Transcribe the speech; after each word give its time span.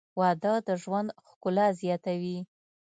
•واده 0.19 0.53
د 0.67 0.69
ژوند 0.81 1.09
ښکلا 1.29 1.67
زیاتوي. 1.81 2.37